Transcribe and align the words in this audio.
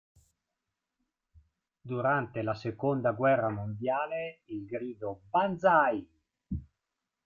Durante 1.91 2.41
la 2.41 2.55
seconda 2.55 3.11
guerra 3.13 3.49
mondiale, 3.51 4.39
il 4.45 4.65
grido 4.65 5.21
"Banzai! 5.29 6.09